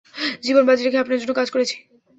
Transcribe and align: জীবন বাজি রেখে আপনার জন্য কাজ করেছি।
জীবন 0.43 0.63
বাজি 0.65 0.81
রেখে 0.83 1.01
আপনার 1.03 1.19
জন্য 1.21 1.33
কাজ 1.33 1.47
করেছি। 1.51 1.75